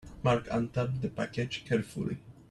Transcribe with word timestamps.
Mark 0.23 0.45
untaped 0.49 1.01
the 1.03 1.09
package 1.09 1.63
carefully. 1.63 2.17